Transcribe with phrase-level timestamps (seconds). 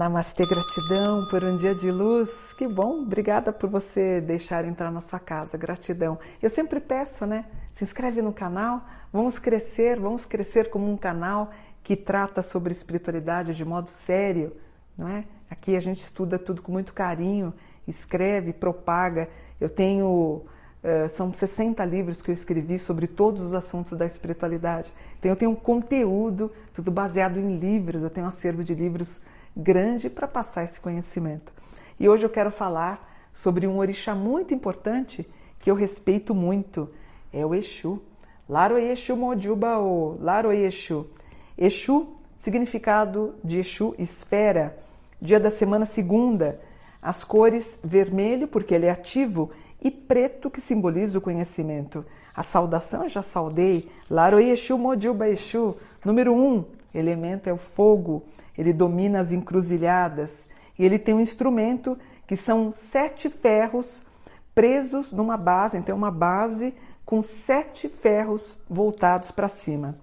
[0.00, 2.30] Namastê, gratidão por um dia de luz.
[2.56, 5.58] Que bom, obrigada por você deixar entrar na sua casa.
[5.58, 6.18] Gratidão.
[6.40, 7.44] Eu sempre peço, né?
[7.70, 8.82] Se inscreve no canal.
[9.12, 11.50] Vamos crescer, vamos crescer como um canal
[11.82, 14.56] que trata sobre espiritualidade de modo sério,
[14.96, 15.24] não é?
[15.50, 17.52] Aqui a gente estuda tudo com muito carinho,
[17.86, 19.28] escreve, propaga.
[19.60, 20.46] Eu tenho
[20.82, 24.90] Uh, são 60 livros que eu escrevi sobre todos os assuntos da espiritualidade.
[25.18, 29.20] Então eu tenho conteúdo, tudo baseado em livros, eu tenho um acervo de livros
[29.56, 31.52] grande para passar esse conhecimento.
[31.98, 35.28] E hoje eu quero falar sobre um orixá muito importante
[35.58, 36.90] que eu respeito muito,
[37.32, 38.00] é o Exu.
[38.48, 41.06] Laro Exu Mojuba o Laro Exu.
[41.56, 44.76] Exu, significado de Exu, esfera,
[45.20, 46.58] dia da semana segunda,
[47.02, 49.50] as cores vermelho, porque ele é ativo,
[49.82, 52.04] e preto, que simboliza o conhecimento.
[52.34, 53.90] A saudação eu já saudei.
[54.08, 55.76] Laro Exu Mojuba Exu.
[56.04, 56.64] Número um,
[56.94, 58.24] elemento é o fogo
[58.60, 60.46] ele domina as encruzilhadas
[60.78, 64.04] e ele tem um instrumento que são sete ferros
[64.54, 66.74] presos numa base, então é uma base
[67.04, 69.96] com sete ferros voltados para cima.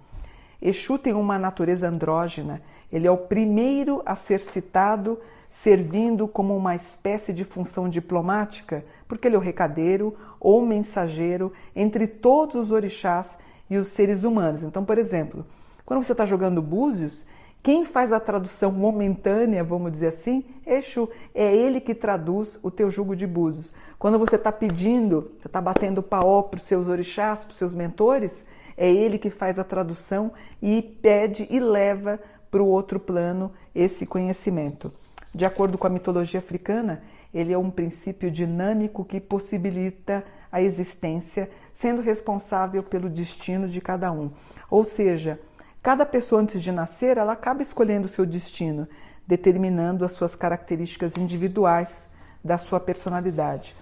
[0.60, 6.76] Exu tem uma natureza andrógena, ele é o primeiro a ser citado servindo como uma
[6.76, 13.38] espécie de função diplomática, porque ele é o recadeiro ou mensageiro entre todos os orixás
[13.70, 14.64] e os seres humanos.
[14.64, 15.46] Então, por exemplo,
[15.88, 17.26] quando você está jogando búzios,
[17.64, 21.10] quem faz a tradução momentânea, vamos dizer assim, é Exu.
[21.34, 23.74] É ele que traduz o teu jugo de búzios.
[23.98, 27.74] Quando você está pedindo, você está batendo paó para os seus orixás, para os seus
[27.74, 32.20] mentores, é ele que faz a tradução e pede e leva
[32.52, 34.92] para o outro plano esse conhecimento.
[35.34, 37.02] De acordo com a mitologia africana,
[37.34, 44.12] ele é um princípio dinâmico que possibilita a existência, sendo responsável pelo destino de cada
[44.12, 44.32] um.
[44.70, 45.40] Ou seja,
[45.88, 48.90] Cada pessoa antes de nascer, ela acaba escolhendo o seu destino,
[49.26, 52.10] determinando as suas características individuais
[52.44, 53.74] da sua personalidade.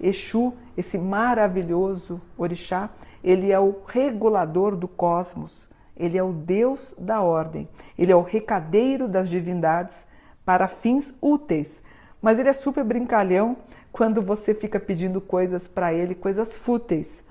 [0.00, 2.90] Exu, esse maravilhoso orixá,
[3.22, 8.22] ele é o regulador do cosmos, ele é o Deus da ordem, ele é o
[8.22, 10.04] recadeiro das divindades
[10.44, 11.80] para fins úteis.
[12.20, 13.56] Mas ele é super brincalhão
[13.92, 17.22] quando você fica pedindo coisas para ele, coisas fúteis.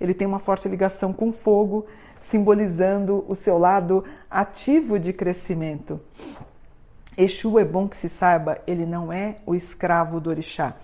[0.00, 1.86] Ele tem uma forte ligação com fogo,
[2.18, 6.00] simbolizando o seu lado ativo de crescimento.
[7.16, 10.74] Exu é bom que se saiba, ele não é o escravo do orixá.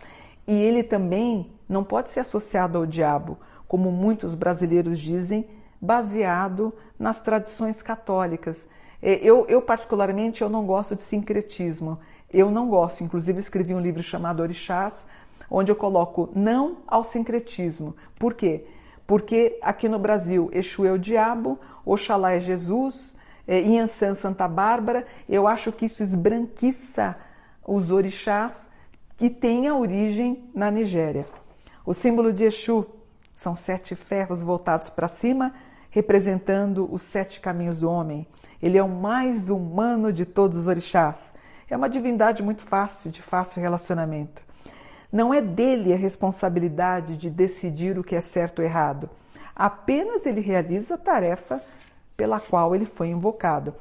[0.46, 5.46] E ele também não pode ser associado ao diabo, como muitos brasileiros dizem,
[5.80, 8.68] baseado nas tradições católicas.
[9.02, 11.98] É, eu, eu, particularmente, eu não gosto de sincretismo.
[12.32, 13.04] Eu não gosto.
[13.04, 15.06] Inclusive, escrevi um livro chamado Orixás,
[15.50, 17.94] onde eu coloco não ao sincretismo.
[18.18, 18.66] Por quê?
[19.06, 23.14] Porque aqui no Brasil, Exu é o diabo, Oxalá é Jesus,
[23.46, 23.62] é,
[24.16, 27.16] Santa Bárbara, eu acho que isso esbranquiça
[27.64, 28.70] os orixás
[29.16, 31.26] que têm a origem na Nigéria.
[31.84, 32.86] O símbolo de Exu
[33.36, 35.54] são sete ferros voltados para cima,
[35.90, 38.26] representando os sete caminhos do homem.
[38.60, 41.32] Ele é o mais humano de todos os orixás.
[41.68, 44.45] É uma divindade muito fácil, de fácil relacionamento.
[45.12, 49.08] Não é dele a responsabilidade de decidir o que é certo ou errado.
[49.54, 51.60] Apenas ele realiza a tarefa
[52.16, 53.74] pela qual ele foi invocado.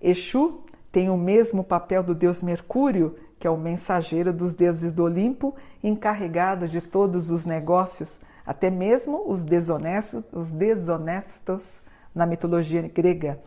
[0.00, 0.60] Exu
[0.92, 5.54] tem o mesmo papel do deus Mercúrio, que é o mensageiro dos deuses do Olimpo,
[5.82, 11.80] encarregado de todos os negócios, até mesmo os desonestos, os desonestos
[12.14, 13.38] na mitologia grega.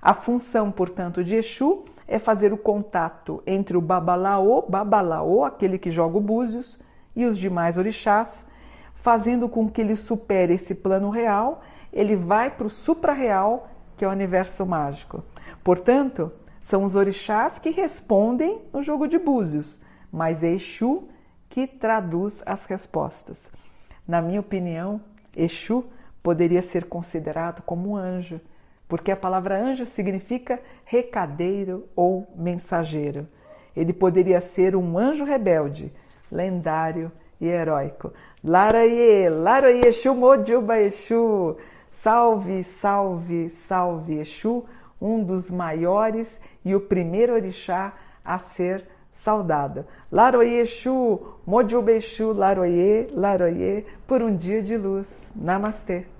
[0.00, 5.90] A função, portanto, de Exu é fazer o contato entre o babalaô, babalaô, aquele que
[5.90, 6.78] joga o búzios,
[7.16, 8.46] e os demais orixás,
[8.92, 14.08] fazendo com que ele supere esse plano real, ele vai para o supra-real, que é
[14.08, 15.24] o universo mágico.
[15.64, 16.30] Portanto,
[16.60, 19.80] são os orixás que respondem no jogo de búzios,
[20.12, 21.08] mas é Exu
[21.48, 23.50] que traduz as respostas.
[24.06, 25.00] Na minha opinião,
[25.34, 25.86] Exu
[26.22, 28.38] poderia ser considerado como um anjo,
[28.92, 33.26] porque a palavra anjo significa recadeiro ou mensageiro.
[33.74, 35.90] Ele poderia ser um anjo rebelde,
[36.30, 37.10] lendário
[37.40, 38.12] e heróico.
[38.44, 41.56] Laraie, Laraie, Exu, Mojuba Exu.
[41.90, 44.62] Salve, salve, salve Exu,
[45.00, 49.86] um dos maiores e o primeiro orixá a ser saudado.
[50.10, 55.32] Laroye Exu, Mojuba Exu, Laroye, Laroye, por um dia de luz.
[55.34, 56.11] Namastê.